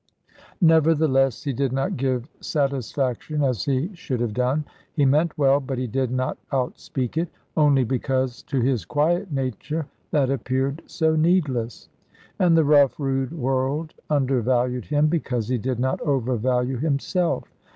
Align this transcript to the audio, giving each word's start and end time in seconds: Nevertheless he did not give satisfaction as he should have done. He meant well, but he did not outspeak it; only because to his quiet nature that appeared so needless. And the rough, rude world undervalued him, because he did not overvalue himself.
Nevertheless 0.61 1.43
he 1.43 1.53
did 1.53 1.71
not 1.71 1.95
give 1.95 2.27
satisfaction 2.39 3.43
as 3.43 3.65
he 3.65 3.93
should 3.93 4.19
have 4.19 4.33
done. 4.33 4.65
He 4.91 5.05
meant 5.05 5.37
well, 5.37 5.59
but 5.59 5.77
he 5.77 5.85
did 5.85 6.09
not 6.09 6.39
outspeak 6.51 7.17
it; 7.17 7.29
only 7.55 7.83
because 7.83 8.41
to 8.45 8.61
his 8.61 8.83
quiet 8.83 9.31
nature 9.31 9.85
that 10.09 10.31
appeared 10.31 10.81
so 10.87 11.15
needless. 11.15 11.87
And 12.39 12.57
the 12.57 12.65
rough, 12.65 12.99
rude 12.99 13.31
world 13.33 13.93
undervalued 14.09 14.85
him, 14.85 15.05
because 15.05 15.49
he 15.49 15.59
did 15.59 15.79
not 15.79 16.01
overvalue 16.01 16.77
himself. 16.77 17.53